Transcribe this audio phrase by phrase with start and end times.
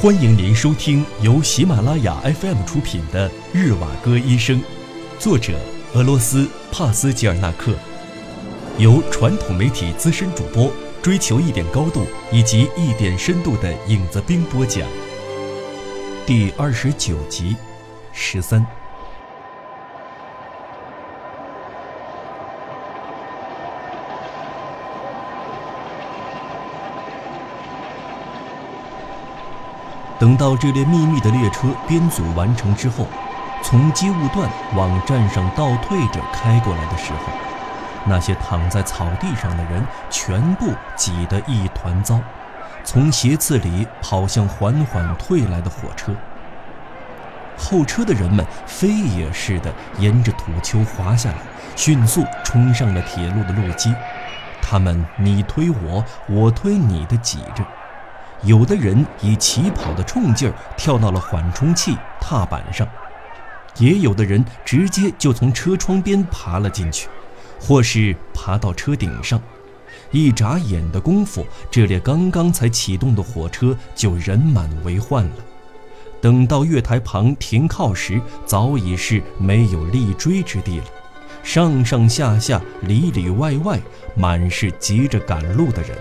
[0.00, 4.60] 欢迎您收听由喜马拉雅 FM 出品的《日瓦戈医生》，
[5.18, 5.58] 作者
[5.92, 7.74] 俄罗斯帕斯吉尔纳克，
[8.78, 10.72] 由传统媒体资深主播
[11.02, 14.88] 追求一点高度以及一点深度的影子兵播讲。
[16.24, 17.56] 第二十九集，
[18.12, 18.64] 十三。
[30.18, 33.06] 等到这列秘密的列车编组完成之后，
[33.62, 37.32] 从机务段往站上倒退着开过来的时候，
[38.04, 42.18] 那些躺在草地上的人全部挤得一团糟，
[42.82, 46.12] 从斜刺里跑向缓缓退来的火车。
[47.56, 51.36] 后车的人们飞也似的沿着土丘滑下来，
[51.76, 53.94] 迅速冲上了铁路的路基，
[54.60, 57.64] 他们你推我，我推你的挤着。
[58.42, 62.86] 有的人以起跑的冲劲儿跳到了缓冲器踏板上，
[63.78, 67.08] 也有的人直接就从车窗边爬了进去，
[67.60, 69.40] 或是爬到车顶上。
[70.10, 75.36] 一眨眼的功夫，这列刚刚才启动的火车就人满为患了。
[76.20, 80.84] 等到月台旁停靠时，早已是没有立锥之地了。
[81.42, 83.80] 上上下下、里里外外，
[84.14, 85.96] 满是急着赶路的人。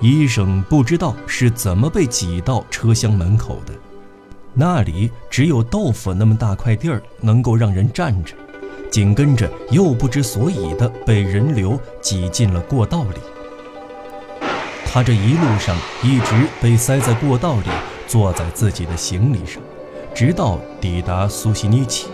[0.00, 3.72] 医生不知道是怎么被挤到车厢门口的，
[4.52, 8.34] 那里只有豆腐那么大块地儿能够让人站着，
[8.90, 13.18] 紧跟着又不知所以的被人流挤进了过道里。
[14.84, 17.68] 他这一路上一直被塞在过道里，
[18.06, 19.62] 坐在自己的行李上，
[20.14, 22.08] 直到抵达苏西尼奇。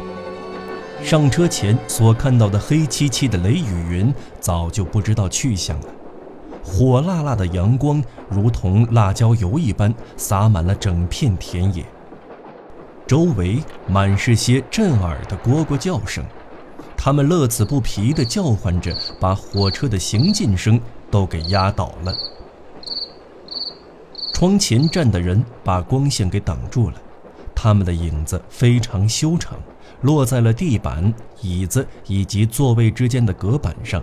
[1.03, 5.87] 上车前所看到的黑漆漆的雷雨云，早就不知道去向了。
[6.65, 11.85] 火辣辣的阳光如同辣椒油一般洒满了整片田野，
[13.07, 16.25] 周围满是些震耳的蝈蝈叫声，
[16.97, 20.81] 它们乐此不疲地叫唤着，把火车的行进声
[21.11, 22.15] 都给压倒了。
[24.33, 26.97] 窗前站的人把光线给挡住了，
[27.55, 29.59] 他们的影子非常修长，
[30.01, 34.03] 落在了地板、椅子以及座位之间的隔板上。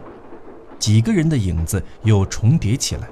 [0.80, 3.08] 几个人的影子又重叠起来，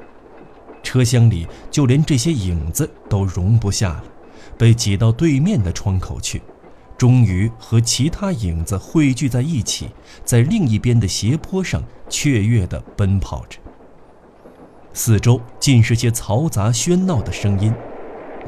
[0.81, 4.03] 车厢里就连这些影子都容不下了，
[4.57, 6.41] 被挤到对面的窗口去，
[6.97, 9.89] 终于和其他影子汇聚在一起，
[10.23, 13.59] 在另一边的斜坡上雀跃地奔跑着。
[14.94, 17.73] 四周尽是些嘈杂喧闹的声音，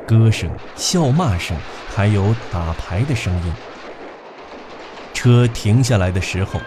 [0.07, 1.57] 歌声、笑骂声，
[1.93, 3.53] 还有打牌的声音。
[5.13, 6.59] 车停下来的时候。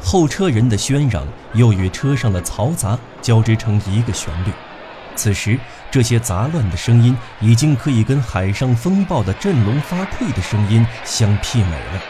[0.00, 4.50] 候车人的喧嚷又与车上的嘈杂交织成一个旋律。
[5.16, 5.58] 此时，
[5.90, 12.02] 这些杂乱的声音已经可以跟海上风暴的振聋发聩的声音相媲美了，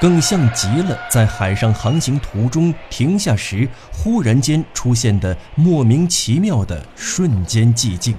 [0.00, 8.14] 更像极了在海上航行途中停下时忽然间出现的莫名其妙的瞬间寂静。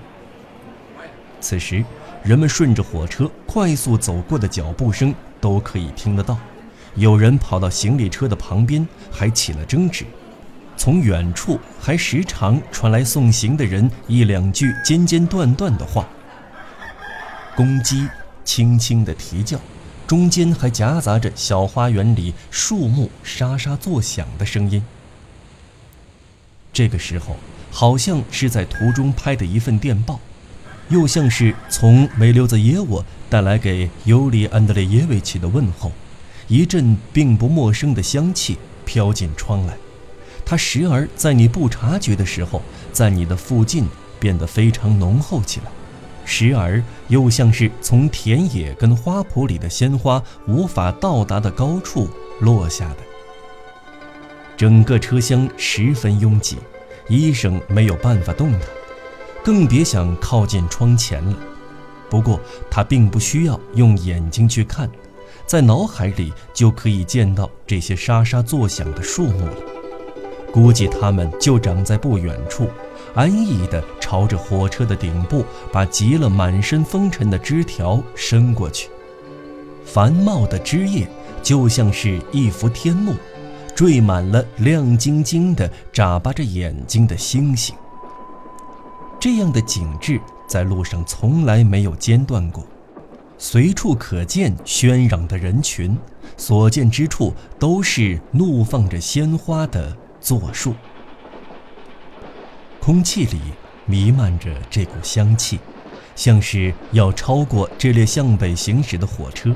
[1.39, 1.85] 此时，
[2.23, 6.37] 人们顺着火车快速走过的脚步声都可以听得到。
[6.95, 10.05] 有人跑到行李车的旁边，还起了争执。
[10.75, 16.07] 从远处还时常传来送行的人一两句间间断断的话。
[17.55, 18.07] 公鸡
[18.43, 19.59] 轻轻地啼叫，
[20.07, 24.83] 中间还夹杂着小花园里树木沙沙作响的声音。
[26.73, 27.37] 这个时候，
[27.71, 30.19] 好像是在途中拍的一份电报，
[30.89, 35.91] 又像是从梅留泽耶沃带来给尤里安德烈耶维奇的问候。
[36.53, 39.75] 一阵并不陌生的香气飘进窗来，
[40.45, 43.87] 它时而在你不察觉的时候，在你的附近
[44.19, 45.71] 变得非常浓厚起来，
[46.25, 52.07] 时而又像是从田野跟花圃里的鲜花无法到达的高处
[52.39, 52.97] 落下的。
[54.55, 56.57] 整个车厢十分拥挤，
[57.09, 58.61] 医生没有办法动弹，
[59.43, 61.35] 更别想靠近窗前了。
[62.11, 62.39] 不过
[62.69, 64.87] 他并不需要用眼睛去看。
[65.45, 69.53] 在脑海里就可以见到这些沙沙作响的树木了，
[70.51, 72.67] 估计它们就长在不远处，
[73.13, 78.89] 安逸地朝着火车的顶部，把积了满身风尘的枝条伸过去。
[79.85, 81.07] 繁茂的枝叶
[81.43, 83.13] 就像是一幅天幕，
[83.75, 87.75] 缀满了亮晶晶的、眨巴着眼睛的星星。
[89.19, 92.63] 这样的景致在路上从来没有间断过。
[93.37, 95.97] 随处可见喧嚷的人群，
[96.37, 100.73] 所见之处都是怒放着鲜花的座树。
[102.79, 103.39] 空气里
[103.85, 105.59] 弥漫着这股香气，
[106.15, 109.55] 像是要超过这列向北行驶的火车。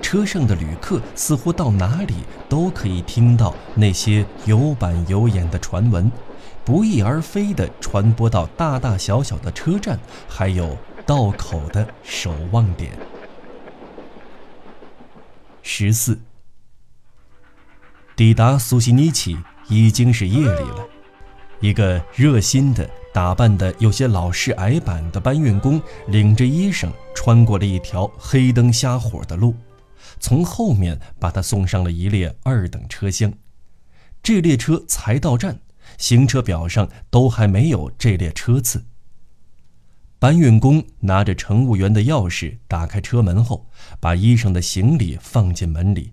[0.00, 2.14] 车上的旅客似乎到哪里
[2.48, 6.10] 都可以听到那些有板有眼的传闻，
[6.64, 10.76] 不翼而飞地传播到大大小小的车站，还有
[11.08, 12.92] 道口的守望点。
[15.62, 16.20] 十四，
[18.14, 19.34] 抵达苏西尼奇
[19.70, 20.86] 已经是夜里了。
[21.60, 29.54] 一个热心的、打扮的有些老式矮板的搬运工，领着医生穿过了一条黑灯瞎火的路，
[30.20, 33.32] 从后面把他送上了一列二等车厢。
[34.22, 35.58] 这列车才到站，
[35.96, 38.84] 行车表上都还没有这列车次。
[40.20, 43.70] 搬运工拿着乘务员的钥匙，打开车门后，
[44.00, 46.12] 把医生的行李放进门里。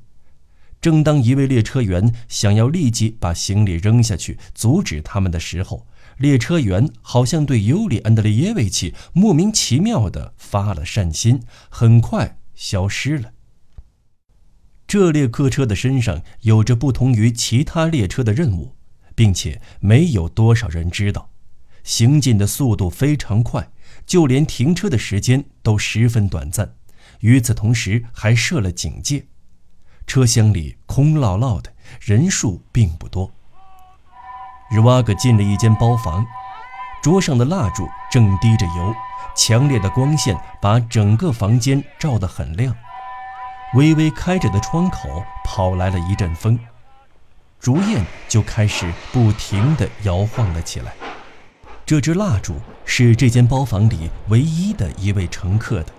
[0.79, 5.87] 正当一位列车员想要立即把行李扔下去，阻止他们的时候，
[6.19, 13.31] 列车员好像对尤里·安德烈耶维奇莫名其妙地发了善心，很快消失了。
[14.85, 18.75] 这列客车的身上有着不同于其他列车的任务，
[19.15, 21.31] 并且没有多少人知道，
[21.83, 23.71] 行进的速度非常快。
[24.05, 26.75] 就连停车的时间都十分短暂，
[27.19, 29.25] 与此同时还设了警戒。
[30.07, 33.31] 车厢里空落落的，人数并不多。
[34.71, 36.25] 日瓦格进了一间包房，
[37.01, 38.93] 桌上的蜡烛正滴着油，
[39.35, 42.75] 强烈的光线把整个房间照得很亮。
[43.73, 46.57] 微微开着的窗口跑来了一阵风，
[47.59, 50.93] 烛焰就开始不停地摇晃了起来。
[51.85, 55.93] 这支蜡烛是这间包房里唯一的一位乘客的。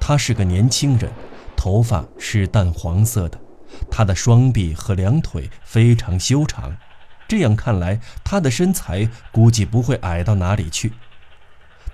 [0.00, 1.12] 他是个年轻人，
[1.54, 3.38] 头发是淡黄色的，
[3.90, 6.74] 他的双臂和两腿非常修长，
[7.28, 10.94] 这样看来，他的身材估计不会矮到哪里去。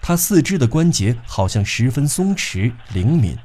[0.01, 3.37] 他四肢的关节好像十分松弛灵敏，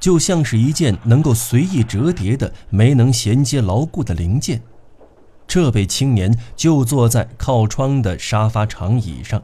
[0.00, 4.62] 就像是一件能够随意折叠的没能衔接牢固的零件。
[5.50, 9.42] 这位青年就坐在靠窗的沙发长椅上，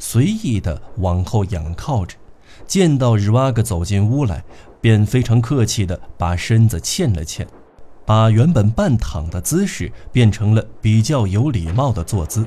[0.00, 2.16] 随意地往后仰靠着。
[2.66, 4.42] 见到日瓦格走进屋来，
[4.80, 7.46] 便非常客气地把身子欠了欠，
[8.04, 12.44] 把原本半躺的姿势变成了比较有礼貌的坐姿。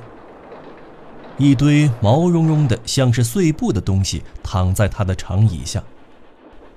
[1.38, 5.81] 一堆毛茸茸的、像是碎布的东西躺在他的长椅下。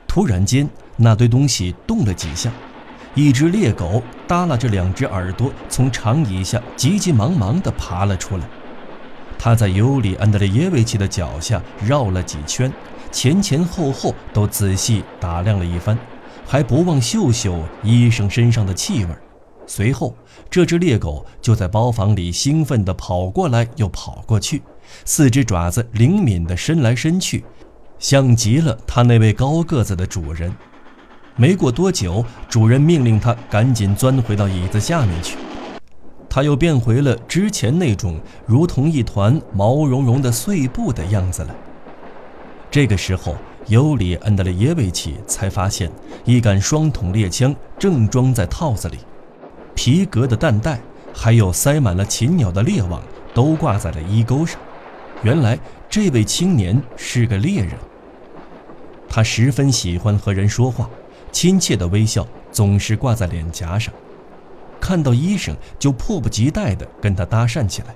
[0.07, 2.53] 突然间，那堆东西动了几下。
[3.15, 8.45] 一只猎狗耷拉着两只耳朵，从长椅下急急忙忙地爬了出来。
[9.39, 12.73] 它在尤里·安德烈耶维奇的脚下绕了几圈，
[13.11, 15.99] 前前后后都仔细打量了一番，
[16.47, 19.11] 还不忘嗅嗅医生身上的气味。
[19.67, 20.15] 随后，
[20.49, 24.63] 这只猎狗就在包房里兴奋地跑过来又跑过去，
[25.05, 27.45] 四只爪子灵敏地伸来伸去，
[27.99, 30.55] 像极了它那位高个子的主人。
[31.37, 35.37] 没过多久，主人命令他赶紧钻回到椅子下面去。
[36.29, 41.55] 他又变回了之前那种如同一团毛茸茸的碎布的样子了。
[42.71, 43.37] 这个时候，
[43.67, 45.91] 尤里·安德烈耶维奇才发现
[46.25, 48.99] 一杆双筒猎枪正装在套子里，
[49.75, 50.79] 皮革的弹带
[51.13, 53.03] 还有塞满了禽鸟的猎网
[53.35, 54.61] 都挂在了衣钩上。
[55.23, 57.73] 原来，这位青年是个猎人。
[59.09, 60.89] 他十分喜欢和人说话。
[61.33, 63.93] 亲切的微笑总是挂在脸颊上，
[64.81, 67.95] 看到医生就迫不及待地跟他搭讪起来。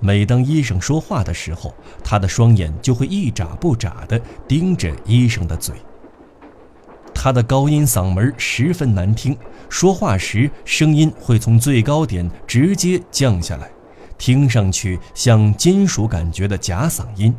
[0.00, 5.74] 每当医生说话的时候，他的双眼就会一眨不眨地盯着医生的嘴。
[7.14, 9.36] 他的高音嗓门十分难听，
[9.68, 13.70] 说话时声音会从最高点直接降下来，
[14.18, 17.32] 听上去像金属感觉的假嗓音。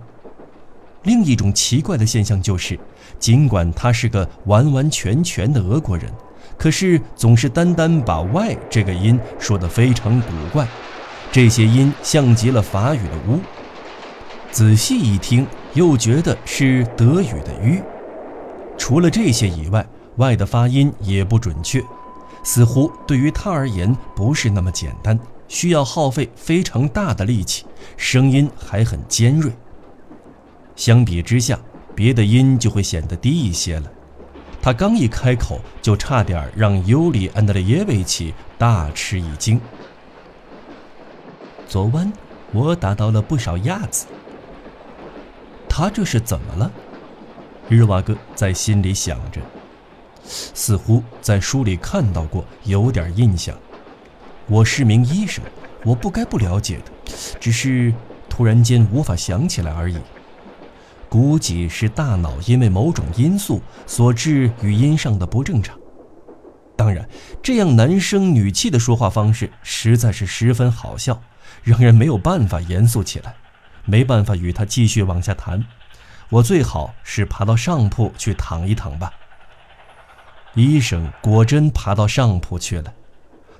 [1.04, 2.80] 另一种奇怪的现象就是，
[3.24, 6.12] 尽管他是个完完全全的俄国人，
[6.58, 10.68] 可是总是单单把 “y” 这个音说得非常古怪。
[11.32, 13.40] 这些音像极了法语的 “u”，
[14.52, 17.82] 仔细一听又觉得是德语的 “ü”。
[18.78, 19.88] 除了这些以外
[20.18, 21.82] ，“y” 的发音也不准确，
[22.44, 27.66] 似乎对于他而言不是那么简单，需要耗费非常大的力气，
[27.96, 29.50] 声音还很尖锐。
[30.76, 31.58] 相比之下，
[31.96, 33.92] 别的音就会显得低一些了。
[34.62, 39.60] 他刚一开口，就差点让尤里·安德烈耶维奇大吃一惊。
[41.68, 42.12] 昨晚
[42.52, 44.06] 我打到了不少鸭子。
[45.68, 46.72] 他这是怎么了？
[47.68, 49.42] 日瓦戈在心里想着，
[50.24, 53.56] 似乎在书里看到过，有点印象。
[54.48, 55.44] 我是名医生，
[55.84, 57.94] 我不该不了解的，只是
[58.30, 59.98] 突然间无法想起来而已。
[61.14, 65.78] 估计是大脑因为某种因素所致语音上的不正常。
[66.76, 67.08] 当然，
[67.44, 71.22] 这样男声女气的说话方式实在是十分好笑，
[71.62, 73.36] 让人没有办法严肃起来，
[73.86, 75.64] 没办法与他继续往下谈。
[76.30, 79.14] 我最好是爬到上铺去躺一躺吧。
[80.56, 82.92] 医生果真爬到上铺去了。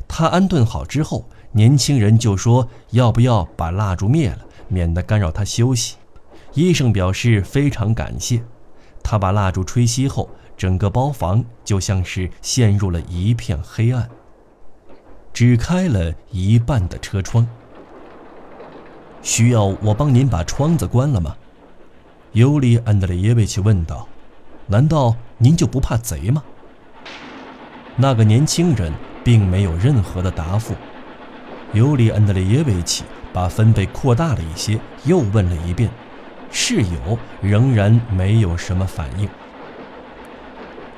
[0.08, 5.98] 他安顿好之后，年轻人就说：“要不要把蜡烛灭了，免得干扰他休息？”
[6.54, 8.44] 医生表示非常感谢。
[9.02, 10.30] 他把蜡烛吹熄后。
[10.56, 14.08] 整个包房就像是陷入了一片黑暗，
[15.34, 17.46] 只开了一半的车窗。
[19.24, 21.36] 需要我帮您把窗子关了吗？
[22.34, 24.08] 尤里安德烈耶维奇问道。
[24.68, 26.44] 难道您就不怕贼吗？
[27.96, 28.94] 那个年轻人
[29.24, 30.76] 并没有任何的答复。
[31.74, 35.90] 尤里安德烈耶维奇把分贝扩大了一些，又问了一遍。
[36.56, 39.28] 室友仍然没有什么反应。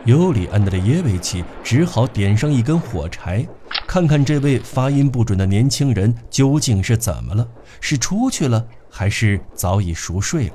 [0.04, 3.48] 尤里安德烈耶维奇只好点上一根火柴，
[3.88, 7.48] 看看这位发音不准的年轻人究竟是怎么了，
[7.80, 10.54] 是出去了，还是早已熟睡了？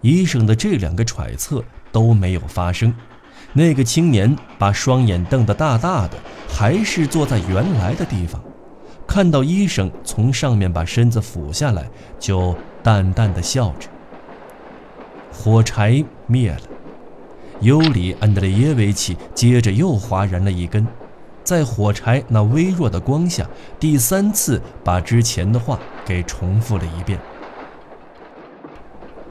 [0.00, 2.92] 医生的这两个揣测都没有发生。
[3.52, 6.16] 那个青年把双眼瞪得大大的，
[6.48, 8.42] 还是坐在原来的地方，
[9.06, 13.88] 看到医生从上面把身子俯下来，就淡淡的笑着。
[15.32, 16.60] 火柴灭了。
[17.60, 20.86] 尤里安德烈耶维奇接着又划燃了一根，
[21.42, 23.44] 在火柴那微弱的光下，
[23.80, 27.18] 第三次把之前的话给重复了一遍：“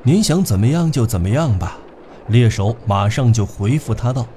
[0.04, 1.78] 您想怎么样就怎么样吧。”
[2.28, 4.28] 猎手马上就回复他道：“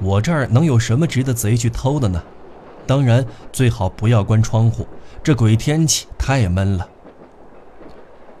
[0.00, 2.22] 我这儿能有什么值得贼去偷的呢？
[2.86, 4.86] 当然，最好不要关窗户，
[5.24, 6.88] 这鬼天气太闷了。”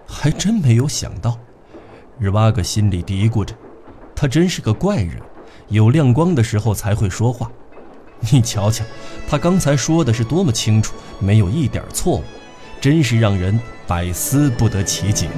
[0.06, 1.38] 还真没有想到，
[2.18, 3.54] 日瓦格心里嘀咕着。
[4.14, 5.20] 他真是个怪人，
[5.68, 7.50] 有亮光的时候才会说话。
[8.30, 8.82] 你瞧瞧，
[9.28, 12.24] 他刚才说的是多么清楚，没有一点错误，
[12.80, 15.28] 真是让人百思不得其解。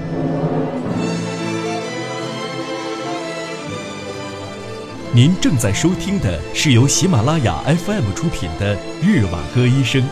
[5.12, 10.02] 您正在收听的是由喜马拉雅 FM 出品的《日瓦戈医生》。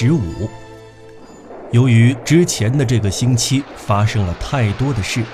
[0.00, 0.48] 十五。
[1.72, 5.24] 由于之前的这个星期发生了太多的事，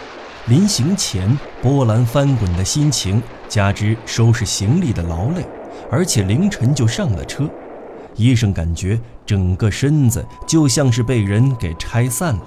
[0.47, 5.45] 临行前波澜翻滚的心情，加之收拾行李的劳累，
[5.91, 7.47] 而且凌晨就上了车，
[8.17, 12.47] 医生感觉整个身子就像是被人给拆散了。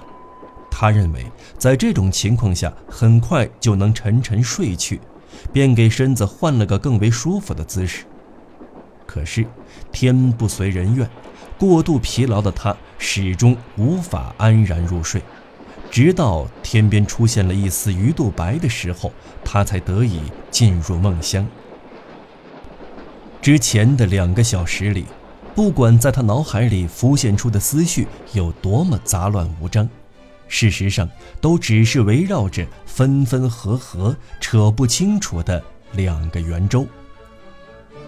[0.71, 1.23] 他认为
[1.59, 4.99] 在这种情况下很快就能沉沉睡去，
[5.53, 8.05] 便给身子换了个更为舒服的姿势。
[9.07, 9.43] 可是
[9.91, 11.09] 天不随人愿。
[11.57, 15.19] 过度疲劳的他始终无法安然入睡，
[15.89, 19.11] 直到天边出现了一丝鱼肚白的时候，
[19.43, 20.21] 他才得以
[20.51, 21.47] 进入梦乡。
[23.41, 25.05] 之前的两个小时里，
[25.55, 29.89] 不管在他脑海里浮现出的思绪有多么杂乱无章，
[30.47, 31.09] 事实上
[31.41, 36.85] 都只是围绕着分分合合、扯不清楚的两个圆周。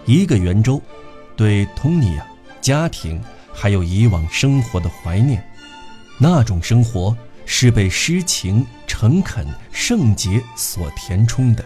[0.06, 0.80] 一个圆周，
[1.36, 2.26] 对托尼娅
[2.60, 3.20] 家庭。
[3.52, 5.44] 还有以往生活的怀念，
[6.18, 7.14] 那种生活
[7.44, 11.62] 是被诗情、诚恳、圣洁所填充的。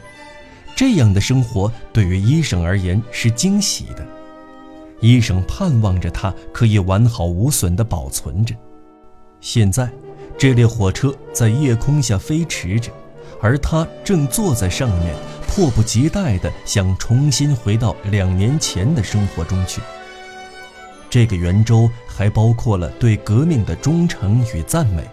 [0.75, 4.05] 这样的生活对于医生而言是惊喜的，
[5.01, 8.53] 医生盼望着它可以完好无损地保存着。
[9.41, 9.89] 现在，
[10.37, 12.91] 这列火车在夜空下飞驰着，
[13.41, 15.15] 而他正坐在上面，
[15.55, 19.81] 迫不及待地想重新回到两年前的生活中去。
[21.09, 25.09] 这个圆周还包括了对革命的忠诚与赞美，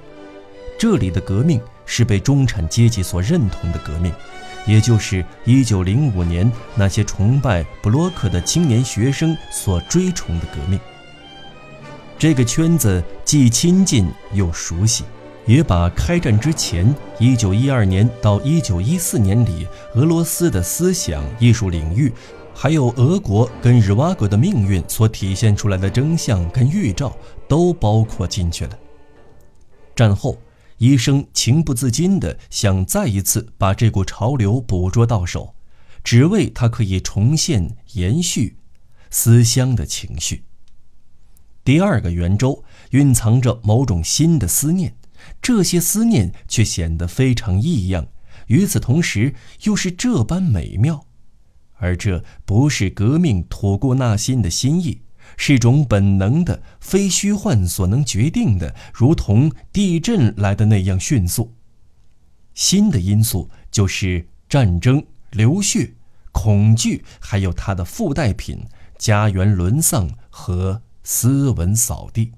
[0.80, 4.12] 这里的革命是被中产阶级所认同的革命，
[4.66, 10.80] 也就是1905年那些崇拜布洛克的青年学生所追崇的革命。
[12.18, 15.04] 这个圈子既亲近又熟悉，
[15.46, 22.12] 也把开战之前1912年到1914年里俄罗斯的思想艺术领域。
[22.54, 27.16] 还有俄国跟日瓦戈的命运所体现出来的真相跟预兆，
[27.48, 28.78] 都包括进去了。
[29.96, 30.38] 战后，
[30.78, 35.56] 医生情不自禁地想再一次把这股潮流捕捉到手，
[36.04, 38.58] 只为它可以重现、延续
[39.10, 40.44] 思乡的情绪。
[41.64, 44.94] 第二个圆周蕴藏着某种新的思念，
[45.42, 48.08] 这些思念却显得非常异样，
[48.48, 51.06] 与此同时又是这般美妙。
[51.76, 55.02] 而这不是革命吐故纳新的心意，
[55.36, 61.56] 是种本能的、非虚幻所能决定的，如同地震来的那样迅速。
[62.54, 65.94] 新的因素就是战争、流血、
[66.32, 68.64] 恐惧，还有它的附带品——
[69.00, 72.32] 家园沦丧和斯文扫地。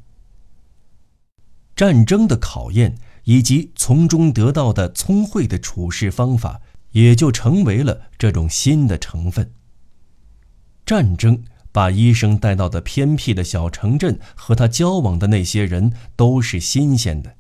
[1.76, 6.62] 战争的考验以及从中得到的聪慧的处事方法，
[6.92, 9.52] 也就成为了这种新的成分。
[10.86, 17.36] 战争把医生带到的偏僻的小城镇，和他交往的那些人都是新鲜的。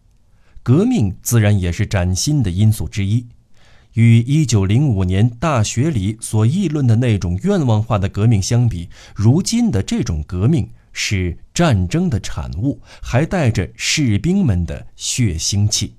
[0.63, 3.27] 革命自然也是崭新的因素之一，
[3.95, 15.97] 与1905年大学里所议论的那种愿望化的革命相比，如今的这种革命是战争的产物，还带着士兵们的血腥气。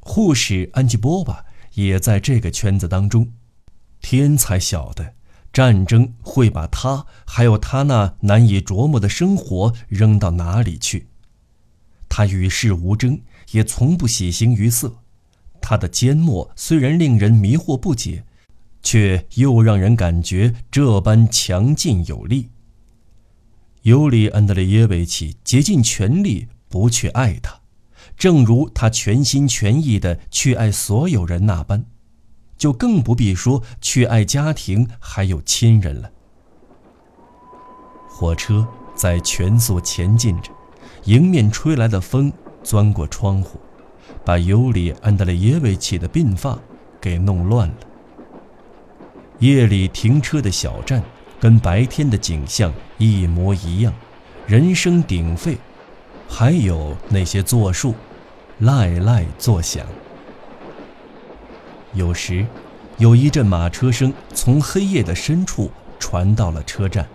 [0.00, 3.32] 护士安吉波娃也在这个圈子当中，
[4.00, 5.14] 天才晓得，
[5.52, 11.06] 战争会把他还有他那难以琢磨的生活扔到哪里去。
[12.08, 13.20] 他与世无争，
[13.52, 14.96] 也从不喜形于色。
[15.60, 18.24] 他的缄默虽然令人迷惑不解，
[18.82, 22.48] 却又让人感觉这般强劲有力。
[23.88, 27.58] 尤里·安德烈耶维奇竭尽全力不去爱他，
[28.18, 31.86] 正如他全心全意地去爱所有人那般，
[32.58, 36.10] 就更不必说去爱家庭还有亲人了。
[38.10, 40.52] 火车在全速前进着。
[41.04, 42.30] 迎面吹来的风
[42.62, 43.58] 钻过窗户，
[44.22, 46.58] 把尤里·安德烈耶维奇的鬓发
[47.00, 47.76] 给弄乱了。
[49.38, 51.02] 夜里停车的小站
[51.40, 53.92] 跟白天的景象一模一样，
[54.46, 55.56] 人声鼎沸，
[56.28, 57.94] 还有那些座树，
[58.58, 59.86] 赖赖作响。
[61.94, 62.46] 有时，
[62.98, 67.06] 有一阵马车声从黑夜的深处传到了车站。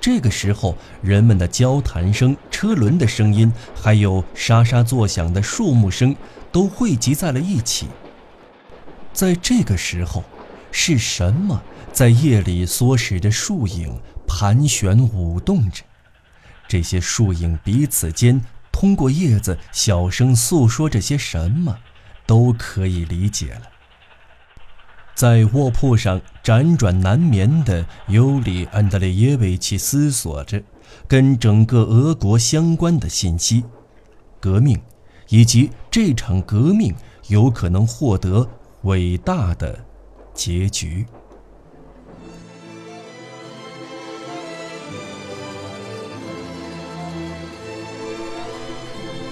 [0.00, 6.14] 这个时候，人们的交谈声、车轮的声音，还有沙沙作响的树木声，
[6.52, 7.88] 都汇集在了一起。
[9.12, 10.22] 在这个时候，
[10.70, 11.60] 是什么
[11.92, 15.82] 在夜里唆使着树影盘旋舞动着？
[16.68, 21.78] 这些树影彼此间通过叶子小声诉说着些什么，
[22.26, 23.62] 都可以理解了。
[25.14, 30.62] 在卧铺上辗转难眠的尤里·安德烈耶维奇思索着
[31.08, 33.64] 跟整个俄国相关的信息、
[34.38, 34.80] 革命，
[35.30, 36.94] 以及这场革命
[37.26, 38.48] 有可能获得
[38.82, 39.84] 伟大的
[40.32, 41.04] 结局。